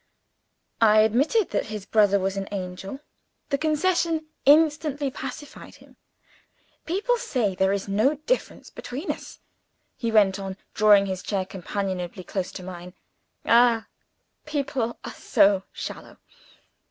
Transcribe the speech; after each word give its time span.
(I 0.81 1.01
admitted 1.01 1.51
that 1.51 1.67
his 1.67 1.85
brother 1.85 2.17
was 2.17 2.35
an 2.35 2.47
angel. 2.51 3.01
The 3.49 3.59
concession 3.59 4.29
instantly 4.47 5.11
pacified 5.11 5.75
him.) 5.75 5.95
"People 6.87 7.17
say 7.17 7.53
there 7.53 7.71
is 7.71 7.87
no 7.87 8.15
difference 8.15 8.71
between 8.71 9.11
us," 9.11 9.41
he 9.95 10.11
went 10.11 10.39
on, 10.39 10.57
drawing 10.73 11.05
his 11.05 11.21
chair 11.21 11.45
companionably 11.45 12.23
close 12.23 12.51
to 12.53 12.63
mine. 12.63 12.95
"Ah, 13.45 13.85
people 14.47 14.97
are 15.03 15.13
so 15.13 15.65
shallow! 15.71 16.17